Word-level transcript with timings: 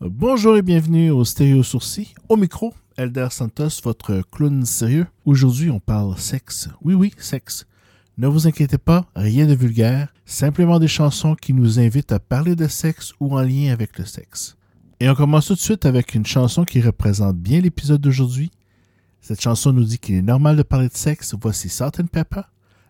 Bonjour 0.00 0.56
et 0.56 0.62
bienvenue 0.62 1.10
au 1.10 1.24
Stéréo 1.24 1.62
Sourcil. 1.62 2.08
Au 2.28 2.36
micro, 2.36 2.74
Elder 2.96 3.28
Santos, 3.30 3.80
votre 3.84 4.22
clown 4.32 4.64
sérieux. 4.64 5.06
Aujourd'hui, 5.24 5.70
on 5.70 5.80
parle 5.80 6.16
sexe. 6.18 6.68
Oui, 6.82 6.94
oui, 6.94 7.12
sexe. 7.18 7.66
Ne 8.16 8.26
vous 8.26 8.46
inquiétez 8.46 8.78
pas, 8.78 9.06
rien 9.14 9.46
de 9.46 9.54
vulgaire, 9.54 10.12
simplement 10.26 10.78
des 10.78 10.88
chansons 10.88 11.34
qui 11.34 11.52
nous 11.52 11.78
invitent 11.78 12.12
à 12.12 12.18
parler 12.18 12.56
de 12.56 12.66
sexe 12.66 13.12
ou 13.20 13.36
en 13.36 13.42
lien 13.42 13.72
avec 13.72 13.98
le 13.98 14.04
sexe. 14.04 14.56
Et 15.00 15.08
on 15.08 15.14
commence 15.14 15.46
tout 15.46 15.54
de 15.54 15.60
suite 15.60 15.86
avec 15.86 16.14
une 16.14 16.26
chanson 16.26 16.64
qui 16.64 16.80
représente 16.80 17.36
bien 17.36 17.60
l'épisode 17.60 18.00
d'aujourd'hui. 18.00 18.50
Cette 19.20 19.40
chanson 19.40 19.72
nous 19.72 19.84
dit 19.84 19.98
qu'il 19.98 20.16
est 20.16 20.22
normal 20.22 20.56
de 20.56 20.62
parler 20.62 20.88
de 20.88 20.96
sexe. 20.96 21.34
Voici 21.40 21.68
Salt 21.68 22.00
and 22.00 22.06
Pepper. 22.06 22.42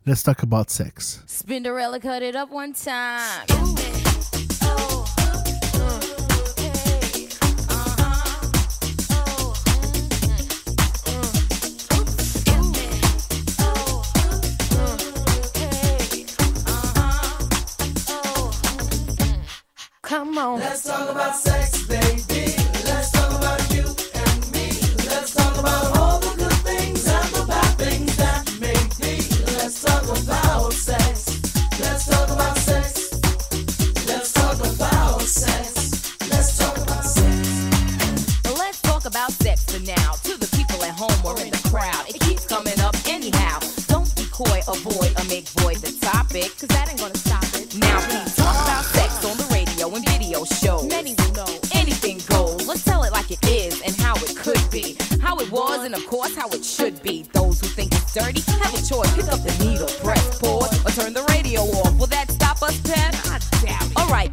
Let's 0.07 0.23
talk 0.23 0.43
about 0.43 0.71
sex. 0.71 1.23
Spinderella 1.27 2.01
cut 2.01 2.23
it 2.23 2.35
up 2.35 2.51
one 2.51 2.73
time. 2.73 3.47
Come 20.03 20.39
on. 20.39 20.61
Let's 20.61 20.85
talk 20.85 21.11
about 21.11 21.37
sex, 21.37 21.87
baby. 21.87 22.28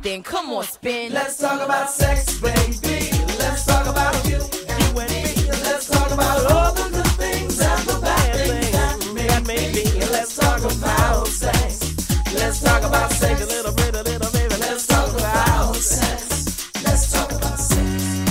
Then, 0.05 0.21
come 0.21 0.53
on, 0.53 0.63
spin. 0.63 1.11
Let's 1.11 1.37
talk 1.37 1.59
about 1.59 1.89
sex, 1.89 2.39
baby. 2.39 3.09
Let's 3.39 3.65
talk 3.65 3.87
about 3.87 4.13
you 4.29 4.37
and 4.37 4.93
me. 4.93 5.49
Let's 5.65 5.89
talk 5.89 6.11
about 6.11 6.45
all 6.51 6.73
the 6.73 6.89
good 6.91 7.07
things 7.17 7.59
and 7.59 7.81
the 7.89 7.99
bad 7.99 8.35
things 8.45 8.71
that 9.15 9.47
make 9.47 9.73
me. 9.73 9.99
Let's 10.11 10.35
talk 10.35 10.59
about 10.59 11.27
sex. 11.27 11.97
Let's 12.35 12.61
talk 12.61 12.83
about 12.83 13.11
sex. 13.13 13.41
A 13.41 13.47
little 13.47 13.73
bit, 13.73 13.95
a 13.95 14.03
little 14.03 14.31
baby. 14.31 14.55
Let's 14.59 14.85
talk 14.85 15.09
about 15.09 15.75
sex. 15.75 16.71
Let's 16.83 17.11
talk 17.11 17.31
about 17.31 17.57
sex. 17.57 18.29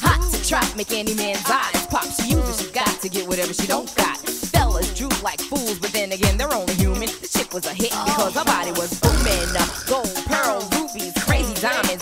Hot 0.00 0.32
to 0.32 0.48
trap, 0.48 0.76
make 0.76 0.92
any 0.92 1.14
man's 1.14 1.44
eyes 1.44 1.86
pop. 1.88 2.06
She 2.06 2.30
uses, 2.30 2.62
she 2.62 2.72
got 2.72 3.02
to 3.02 3.08
get 3.10 3.28
whatever 3.28 3.52
she 3.52 3.66
don't 3.66 3.94
got. 3.94 4.16
Fellas 4.16 4.94
droop 4.94 5.22
like 5.22 5.42
fools, 5.42 5.78
but 5.78 5.92
then 5.92 6.12
again, 6.12 6.38
they're 6.38 6.54
only 6.54 6.72
human. 6.74 7.10
The 7.20 7.28
chick 7.30 7.52
was 7.52 7.66
a 7.66 7.74
hit 7.74 7.90
because 7.90 8.34
her 8.34 8.44
body 8.44 8.70
was 8.70 8.98
booming. 9.00 9.75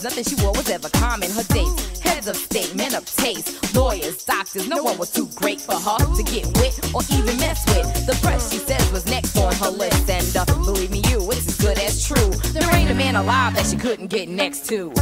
Nothing 0.04 0.24
she 0.24 0.34
wore 0.44 0.52
was 0.52 0.68
ever 0.68 0.90
common. 0.90 1.30
Her 1.30 1.44
dates, 1.44 1.98
heads 2.00 2.28
of 2.28 2.36
state, 2.36 2.76
men 2.76 2.94
of 2.94 3.06
taste, 3.06 3.74
lawyers, 3.74 4.22
doctors. 4.22 4.68
No 4.68 4.82
one 4.82 4.98
was 4.98 5.10
too 5.10 5.26
great 5.34 5.62
for 5.62 5.76
her 5.76 5.96
to 5.96 6.22
get 6.24 6.44
with 6.58 6.76
or 6.94 7.00
even 7.16 7.38
mess 7.38 7.64
with. 7.68 8.04
The 8.04 8.12
press, 8.20 8.52
she 8.52 8.58
says, 8.58 8.92
was 8.92 9.06
next 9.06 9.34
on 9.38 9.54
her 9.54 9.70
list. 9.70 10.10
And 10.10 10.36
uh, 10.36 10.44
believe 10.56 10.90
me, 10.90 11.00
you, 11.08 11.18
it's 11.32 11.48
as 11.48 11.56
good 11.56 11.78
as 11.78 12.06
true. 12.06 12.30
There 12.52 12.70
ain't 12.76 12.90
a 12.90 12.94
man 12.94 13.16
alive 13.16 13.54
that 13.54 13.64
she 13.64 13.78
couldn't 13.78 14.08
get 14.08 14.28
next 14.28 14.66
to. 14.66 14.92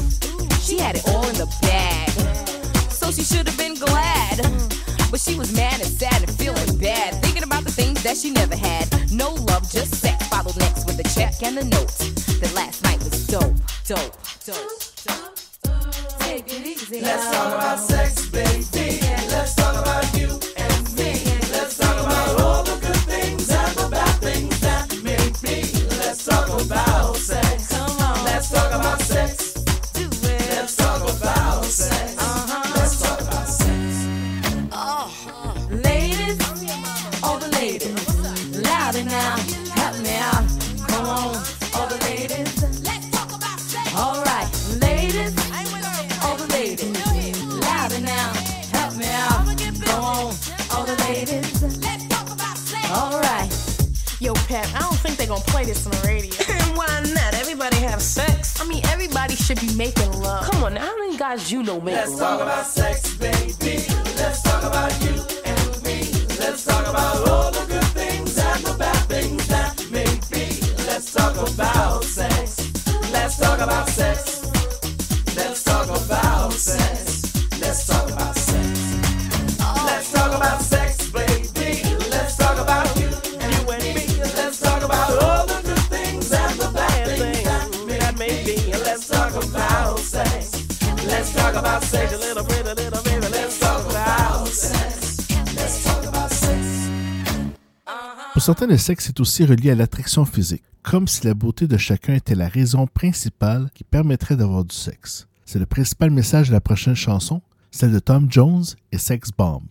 She 0.61 0.79
had 0.79 0.95
it 0.95 1.09
all 1.09 1.27
in 1.27 1.35
the 1.35 1.53
bag 1.63 2.09
so 2.93 3.11
she 3.11 3.25
should 3.25 3.49
have 3.49 3.59
been 3.59 3.75
glad. 3.75 4.39
But 5.11 5.19
she 5.19 5.35
was 5.37 5.53
mad 5.53 5.81
and 5.81 5.91
sad 5.91 6.23
and 6.23 6.31
feeling 6.31 6.79
bad, 6.79 7.21
thinking 7.25 7.43
about 7.43 7.65
the 7.65 7.73
things 7.73 8.05
that 8.05 8.17
she 8.17 8.31
never 8.31 8.55
had. 8.55 8.87
No 9.11 9.35
love, 9.35 9.69
just 9.69 9.97
sex. 9.97 10.29
Followed 10.29 10.57
next 10.59 10.87
with 10.87 10.97
the 10.97 11.03
check 11.03 11.43
and 11.43 11.57
the 11.59 11.65
note. 11.65 11.91
That 12.41 12.53
last 12.55 12.85
night 12.85 12.99
was 13.01 13.27
dope, 13.27 13.57
dope, 13.85 14.17
dope, 14.47 14.92
Let's 16.33 17.31
talk 17.31 17.55
about 17.55 17.79
sex, 17.79 18.27
baby. 18.31 19.01
Let's 19.29 19.55
talk 19.55 19.75
about 19.83 20.19
you 20.19 20.42
think 55.75 55.85
they're 55.85 55.85
gonna 55.85 55.85
play 55.85 55.85
this 55.85 55.87
on 55.87 55.93
the 55.93 56.09
radio. 56.09 56.33
And 56.53 56.77
why 56.77 57.01
not? 57.15 57.35
Everybody 57.35 57.77
have 57.77 58.03
sex. 58.03 58.61
I 58.61 58.67
mean, 58.67 58.85
everybody 58.87 59.37
should 59.37 59.61
be 59.61 59.75
making 59.75 60.13
love. 60.21 60.45
Come 60.51 60.65
on, 60.65 60.75
now, 60.75 60.87
how 60.87 60.99
many 60.99 61.17
guys 61.17 61.51
you 61.51 61.63
know 61.63 61.81
make 61.81 61.95
Let's 61.95 62.19
talk 62.19 62.41
about 62.41 62.67
sex, 62.67 63.15
baby. 63.17 63.85
Let's 64.17 64.43
talk 64.43 64.63
about 64.65 64.93
you 65.03 65.32
Pour 98.43 98.47
certains, 98.47 98.67
le 98.67 98.77
sexe 98.77 99.09
est 99.09 99.21
aussi 99.21 99.45
relié 99.45 99.71
à 99.71 99.77
l'attraction 99.77 100.25
physique, 100.25 100.65
comme 100.83 101.07
si 101.07 101.25
la 101.25 101.33
beauté 101.33 101.69
de 101.69 101.77
chacun 101.77 102.15
était 102.15 102.35
la 102.35 102.49
raison 102.49 102.89
principale 102.89 103.71
qui 103.73 103.85
permettrait 103.85 104.35
d'avoir 104.35 104.65
du 104.65 104.75
sexe. 104.75 105.29
C'est 105.45 105.61
le 105.61 105.65
principal 105.65 106.11
message 106.11 106.49
de 106.49 106.53
la 106.53 106.61
prochaine 106.61 106.97
chanson, 106.97 107.41
celle 107.71 107.93
de 107.93 108.01
Tom 108.01 108.27
Jones 108.29 108.65
et 108.91 108.99
Sex 108.99 109.31
Bomb. 109.31 109.63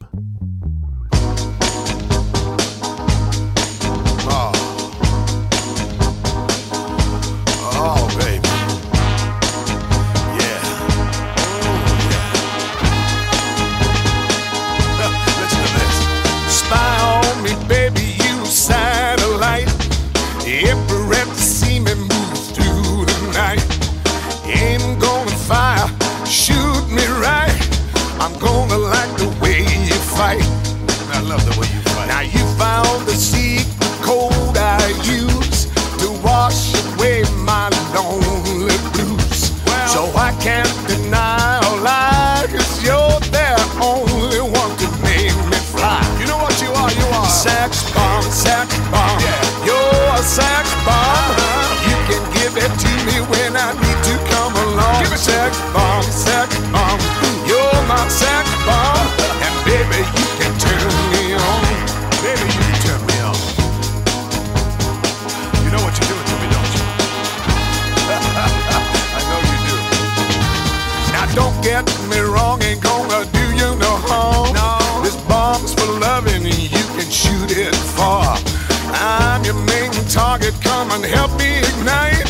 Come 80.91 81.03
and 81.03 81.14
help 81.14 81.32
me 81.40 81.59
ignite. 81.59 82.28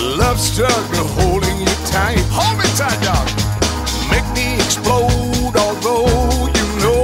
Love 0.00 0.38
struggle 0.40 1.06
holding 1.20 1.58
you 1.60 1.74
tight. 1.86 2.18
Hold 2.30 2.58
me 2.58 2.66
tight, 2.74 2.98
dog. 3.02 3.26
Make 4.10 4.26
me 4.34 4.56
explode, 4.56 5.54
although 5.54 6.10
you 6.58 6.66
know 6.82 7.02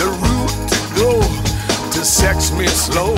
the 0.00 0.08
route 0.24 0.56
to 0.72 0.80
go 0.96 1.10
to 1.92 2.04
sex 2.04 2.52
me 2.52 2.66
slow. 2.68 3.14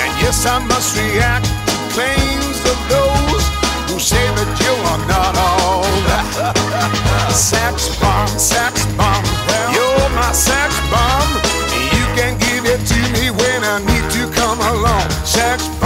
And 0.00 0.10
yes, 0.22 0.46
I 0.46 0.58
must 0.64 0.96
react 0.96 1.44
to 1.44 1.76
claims 1.94 2.58
of 2.72 2.78
those 2.88 3.44
who 3.88 3.98
say 4.00 4.24
that 4.38 4.50
you 4.64 4.74
are 4.90 5.02
not 5.14 5.32
all 5.36 5.84
that. 6.08 7.32
Sex 7.32 7.92
bomb, 8.00 8.28
sex 8.38 8.86
bomb, 8.96 9.24
you're 9.74 10.08
my 10.16 10.32
sex 10.32 10.70
bomb. 10.88 11.30
You 11.96 12.06
can 12.16 12.38
give 12.38 12.64
it 12.64 12.80
to 12.92 13.00
me 13.16 13.30
when 13.30 13.60
I 13.64 13.78
need 13.84 14.06
to 14.16 14.22
come 14.32 14.60
along. 14.60 15.08
Sex 15.24 15.68
bomb, 15.68 15.80
sex 15.80 15.81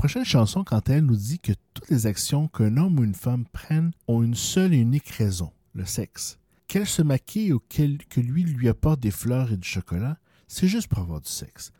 prochaine 0.00 0.24
chanson, 0.24 0.64
quant 0.64 0.78
à 0.78 0.92
elle, 0.94 1.04
nous 1.04 1.14
dit 1.14 1.38
que 1.38 1.52
toutes 1.74 1.90
les 1.90 2.06
actions 2.06 2.48
qu'un 2.48 2.78
homme 2.78 2.98
ou 2.98 3.04
une 3.04 3.14
femme 3.14 3.44
prennent 3.52 3.92
ont 4.08 4.22
une 4.22 4.34
seule 4.34 4.72
et 4.72 4.78
unique 4.78 5.10
raison, 5.10 5.52
le 5.74 5.84
sexe. 5.84 6.38
Qu'elle 6.68 6.86
se 6.86 7.02
maquille 7.02 7.52
ou 7.52 7.60
qu'elle- 7.68 7.98
que 8.08 8.18
lui 8.20 8.42
lui 8.44 8.70
apporte 8.70 9.00
des 9.00 9.10
fleurs 9.10 9.52
et 9.52 9.58
du 9.58 9.68
chocolat, 9.68 10.16
c'est 10.48 10.68
juste 10.68 10.88
pour 10.88 11.00
avoir 11.00 11.20
du 11.20 11.28
sexe. 11.28 11.70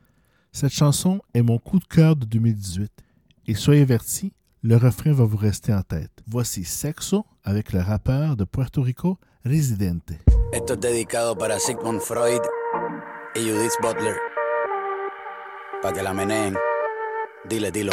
Cette 0.53 0.73
chanson 0.73 1.23
est 1.33 1.41
mon 1.41 1.59
coup 1.59 1.79
de 1.79 1.87
cœur 1.87 2.15
de 2.15 2.27
2018. 2.27 2.93
Et 3.47 3.55
soyez 3.55 3.81
avertis, 3.81 4.35
le 4.63 4.77
refrain 4.77 5.13
va 5.15 5.25
vous 5.25 5.39
rester 5.39 5.73
en 5.73 5.81
tête. 5.83 6.13
Voici 6.27 6.65
Sexo 6.65 7.25
avec 7.43 7.73
le 7.73 7.81
rappeur 7.81 8.37
de 8.37 8.45
Puerto 8.45 8.83
Rico, 8.83 9.19
Residente. 9.47 10.13
Esto 10.53 10.75
es 10.75 10.77
dedicado 10.81 11.35
para 11.37 11.59
Sigmund 11.59 12.01
Freud 12.03 12.43
Judith 13.35 13.73
Butler. 13.81 14.17
La. 15.83 16.70
Dile, 17.45 17.71
dilo. 17.71 17.93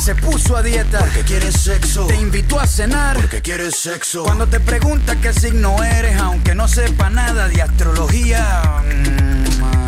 Se 0.00 0.14
puso 0.16 0.56
a 0.56 0.62
dieta 0.62 0.98
porque 0.98 1.22
quiere 1.22 1.52
sexo. 1.52 2.08
Te 2.08 2.16
invitó 2.16 2.58
a 2.58 2.66
cenar 2.66 3.16
porque 3.16 3.40
quiere 3.40 3.70
sexo. 3.70 4.24
Cuando 4.24 4.48
te 4.48 4.58
pregunta 4.58 5.14
qué 5.20 5.32
signo 5.32 5.84
eres, 5.84 6.18
aunque 6.18 6.56
no 6.56 6.66
sepa 6.66 7.08
nada 7.10 7.46
de 7.46 7.62
astrología. 7.62 8.82
mm, 8.82 9.87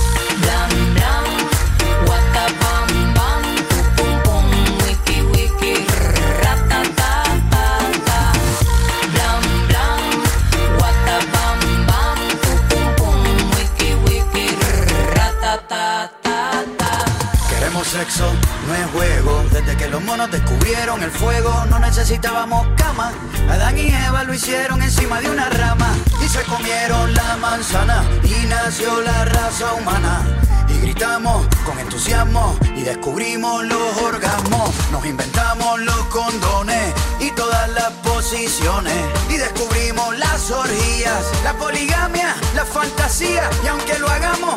poligamia, 41.61 42.35
la 42.55 42.65
fantasía, 42.65 43.47
y 43.63 43.67
aunque 43.67 43.97
lo 43.99 44.09
hagamos 44.09 44.50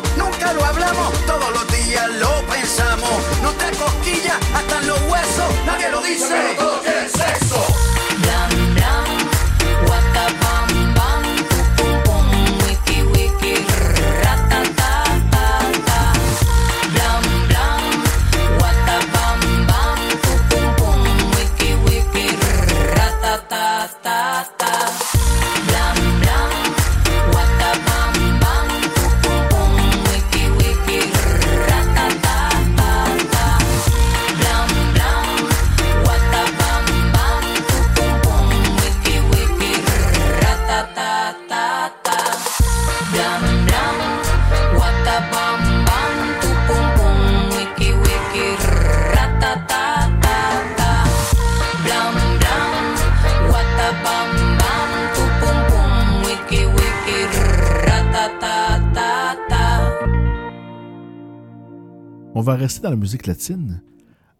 On 62.37 62.41
va 62.41 62.55
rester 62.55 62.81
dans 62.81 62.89
la 62.89 62.97
musique 62.97 63.27
latine 63.27 63.81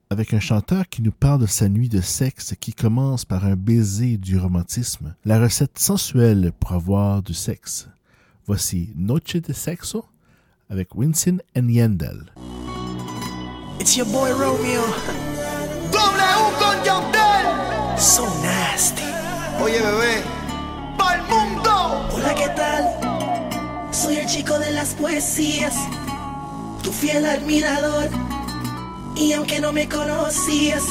avec 0.10 0.34
un 0.34 0.42
chanteur 0.42 0.90
qui 0.90 1.02
nous 1.02 1.14
parle 1.14 1.40
de 1.40 1.46
sa 1.46 1.70
nuit 1.70 1.88
de 1.88 2.02
sexe 2.02 2.54
qui 2.60 2.74
commence 2.74 3.24
par 3.24 3.46
un 3.46 3.56
baiser 3.56 4.18
du 4.18 4.38
romantisme, 4.38 5.16
la 5.24 5.40
recette 5.40 5.80
sensuelle 5.80 6.52
pour 6.60 6.74
avoir 6.74 7.24
du 7.24 7.34
sexe. 7.34 7.88
Voici 8.48 8.92
Noche 8.98 9.38
de 9.38 9.54
Sexo 9.54 10.04
avec 10.70 10.94
Winston 10.94 11.38
and 11.58 11.70
Yandel. 11.70 12.34
It's 13.80 13.96
your 13.96 14.08
boy 14.08 14.30
Romeo. 14.34 14.84
W 15.94 16.52
con 16.60 16.86
Yandel. 16.86 17.98
So 17.98 18.26
nasty. 18.44 19.04
Oye 19.64 19.80
bebé. 19.80 20.22
Pa'l 20.98 21.22
mundo. 21.30 21.72
Hola, 22.14 22.36
¿qué 22.36 22.50
tal? 22.58 23.94
Soy 23.94 24.18
el 24.18 24.28
chico 24.28 24.60
de 24.60 24.72
las. 24.74 24.98
fiel 26.96 27.26
admirador. 27.26 28.10
Y 29.16 29.34
aunque 29.34 29.60
no 29.60 29.72
me 29.72 29.88
conocías, 29.88 30.84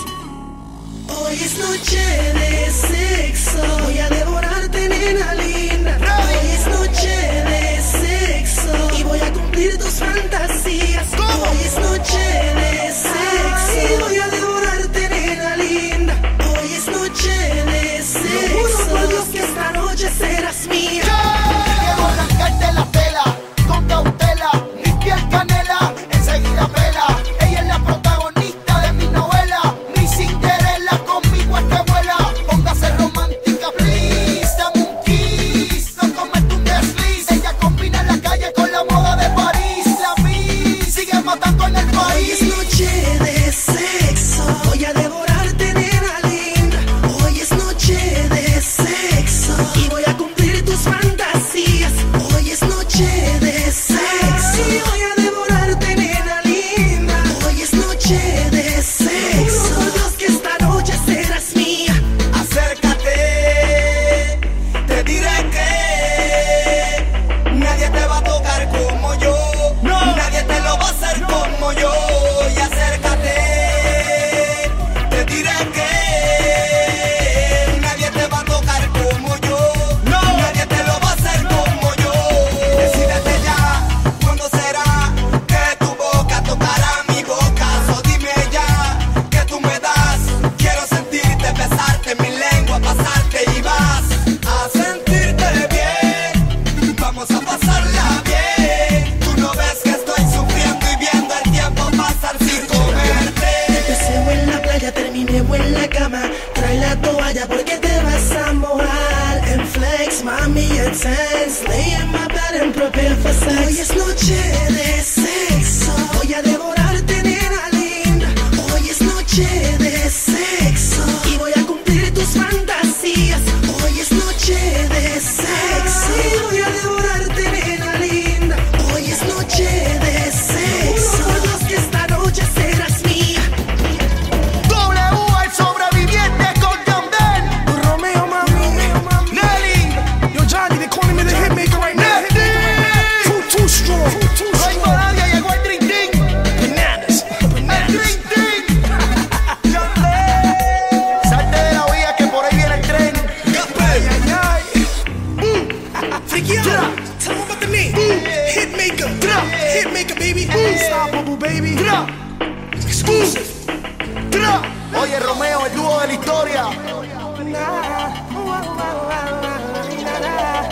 hoy 1.08 1.34
es 1.34 1.58
noche 1.58 2.04
de 2.40 2.70
sexo. 2.70 3.62
Voy 3.84 3.98
a 3.98 4.08
devorarte, 4.08 4.88
nena 4.88 5.34
linda. 5.34 5.98
Hoy 5.98 6.50
es 6.56 6.66
noche 6.78 7.16
de 7.50 7.82
sexo. 8.00 8.98
Y 8.98 9.02
voy 9.02 9.20
a 9.20 9.32
cumplir 9.32 9.78
tus 9.78 9.94
fantasías. 9.94 11.06
Hoy 11.18 11.58
es 11.64 11.78
noche 11.78 12.18
de 12.60 12.73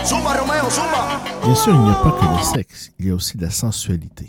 Bien 0.04 1.54
sûr, 1.54 1.75
il 1.75 1.80
n'y 1.80 1.90
a 1.90 1.94
pas 1.94 2.11
que 2.11 2.38
le 2.38 2.42
sexe, 2.42 2.92
il 2.99 3.06
y 3.06 3.11
a 3.11 3.14
aussi 3.14 3.38
la 3.38 3.50
sensualité. 3.50 4.28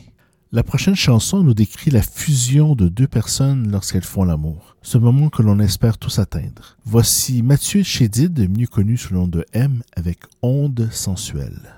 La 0.52 0.62
prochaine 0.62 0.96
chanson 0.96 1.42
nous 1.42 1.56
décrit 1.56 1.90
la 1.90 2.04
fusion 2.04 2.76
de 2.76 2.88
deux 2.88 3.08
personnes 3.08 3.72
lorsqu'elles 3.72 4.04
font 4.04 4.24
l'amour, 4.24 4.76
ce 4.84 5.00
moment 5.00 5.30
que 5.30 5.42
l'on 5.42 5.60
espère 5.60 5.98
tous 5.98 6.20
atteindre. 6.20 6.78
Voici 6.86 7.42
Mathieu 7.42 7.82
Chédid, 7.82 8.48
mieux 8.56 8.68
connu 8.68 8.98
sous 8.98 9.14
le 9.14 9.20
nom 9.20 9.28
de 9.28 9.46
M, 9.54 9.82
avec 9.96 10.20
Onde 10.44 10.90
sensuelle. 10.92 11.74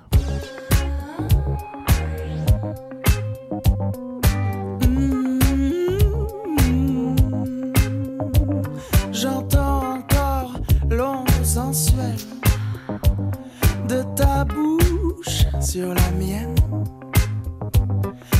La 15.82 16.12
mienne. 16.12 16.56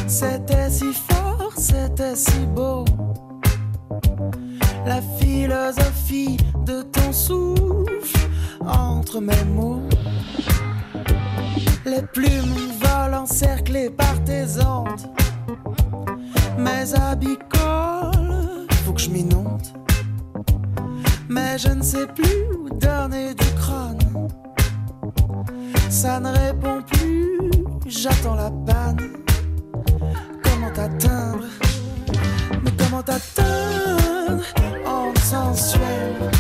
C'était 0.08 0.70
si 0.70 0.94
fort, 0.94 1.52
c'était 1.58 2.16
si 2.16 2.46
beau. 2.56 2.86
La 4.86 5.02
philosophie 5.20 6.38
de 6.66 6.82
ton 6.84 7.12
souffle 7.12 8.30
entre 8.66 9.20
mes 9.20 9.44
mots. 9.46 9.82
Les 11.86 12.02
plumes 12.02 12.56
volent 12.80 13.24
encerclées 13.24 13.90
par 13.90 14.24
tes 14.24 14.46
ondes. 14.64 15.10
Mes 16.58 16.94
habits 16.94 17.40
collent, 17.50 18.66
faut 18.86 18.94
que 18.94 19.02
je 19.02 19.10
m'inonde. 19.10 19.68
Mais 21.28 21.58
je 21.58 21.70
ne 21.70 21.84
sais 21.84 22.08
plus 22.08 22.46
où 22.58 22.70
donner 22.70 23.34
du 23.34 23.46
crâne. 23.60 23.95
Ça 25.96 26.20
ne 26.20 26.28
répond 26.28 26.82
plus, 26.92 27.40
j'attends 27.88 28.36
la 28.36 28.52
panne. 28.52 29.14
Comment 30.44 30.70
t'atteindre? 30.74 31.46
Mais 32.64 32.72
comment 32.78 33.02
t'atteindre 33.02 34.44
en 34.86 35.16
sensuel? 35.24 36.32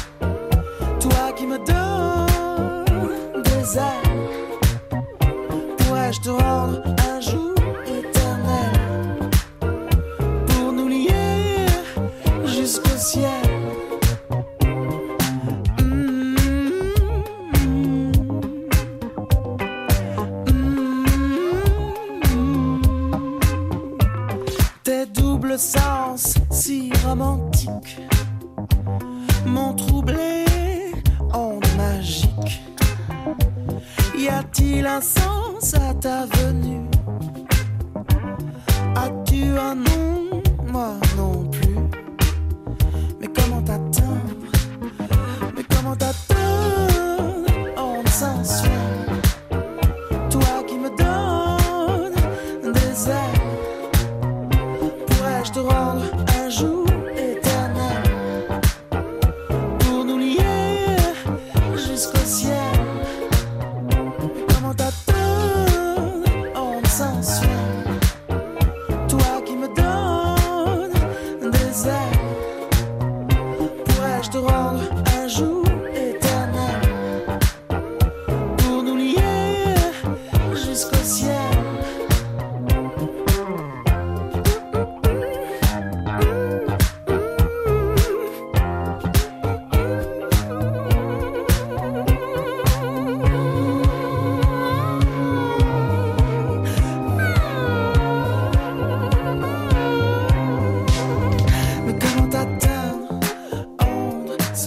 Toi 1.00 1.31
qui 1.38 1.47
me 1.47 1.57
donnes 1.65 3.43
des 3.43 3.77
ailes 3.77 4.12
Pourrais-je 5.77 6.19
te 6.19 6.29
rendre 6.31 6.81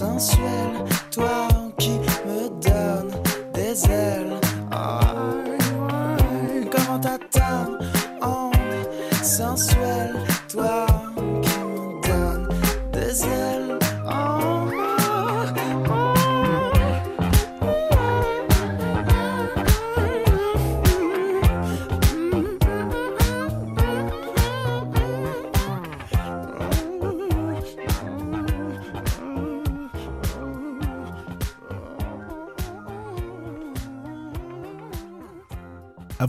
onde 0.01 0.19
sensuelle, 0.19 0.85
toi 1.11 1.58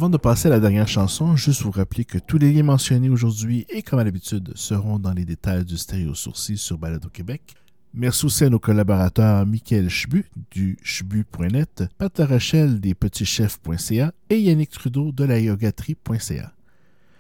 Avant 0.01 0.09
de 0.09 0.17
passer 0.17 0.47
à 0.47 0.51
la 0.51 0.61
dernière 0.61 0.89
chanson, 0.89 1.37
juste 1.37 1.61
vous 1.61 1.71
rappeler 1.71 2.07
que 2.07 2.17
tous 2.17 2.39
les 2.39 2.55
liens 2.55 2.63
mentionnés 2.63 3.11
aujourd'hui 3.11 3.67
et 3.69 3.83
comme 3.83 3.99
à 3.99 4.05
l'habitude 4.05 4.51
seront 4.55 4.99
dans 4.99 5.13
les 5.13 5.27
détails 5.27 5.67
du 5.67 5.77
stéréo 5.77 6.15
sourcil 6.15 6.57
sur 6.57 6.79
Balado 6.79 7.11
Québec. 7.11 7.55
Merci 7.93 8.25
aussi 8.25 8.45
à 8.45 8.49
nos 8.49 8.59
collaborateurs 8.59 9.45
Michael 9.45 9.91
Chbu 9.91 10.25
du 10.51 10.79
chbu.net, 10.83 11.85
Pat 11.99 12.19
Rachel 12.19 12.81
des 12.81 12.95
petitschefs.ca 12.95 14.15
et 14.31 14.41
Yannick 14.41 14.71
Trudeau 14.71 15.13
de 15.13 15.25
la 15.25 15.39
yogaterie.ca. 15.39 16.55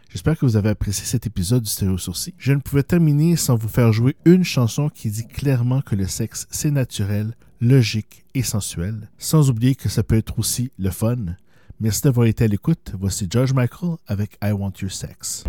J'espère 0.08 0.38
que 0.38 0.46
vous 0.46 0.56
avez 0.56 0.70
apprécié 0.70 1.04
cet 1.04 1.26
épisode 1.26 1.64
du 1.64 1.70
Stéréo 1.70 1.98
Sourcil. 1.98 2.32
Je 2.38 2.54
ne 2.54 2.60
pouvais 2.60 2.82
terminer 2.82 3.36
sans 3.36 3.56
vous 3.56 3.68
faire 3.68 3.92
jouer 3.92 4.16
une 4.24 4.42
chanson 4.42 4.88
qui 4.88 5.10
dit 5.10 5.28
clairement 5.28 5.82
que 5.82 5.96
le 5.96 6.06
sexe 6.06 6.46
c'est 6.50 6.70
naturel, 6.70 7.34
logique 7.60 8.24
et 8.32 8.42
sensuel, 8.42 9.10
sans 9.18 9.50
oublier 9.50 9.74
que 9.74 9.90
ça 9.90 10.02
peut 10.02 10.16
être 10.16 10.38
aussi 10.38 10.72
le 10.78 10.88
fun. 10.88 11.36
Merci 11.80 12.02
d'avoir 12.02 12.26
été 12.26 12.44
à 12.44 12.46
l'écoute. 12.46 12.92
Voici 12.98 13.26
George 13.30 13.54
Michael 13.54 13.96
avec 14.06 14.36
I 14.42 14.52
Want 14.52 14.72
Your 14.82 14.92
Sex. 14.92 15.44